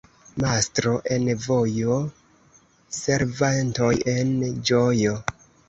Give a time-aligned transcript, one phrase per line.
[0.43, 1.99] Mastro en vojo—
[3.03, 4.35] servantoj en
[4.73, 5.17] ĝojo.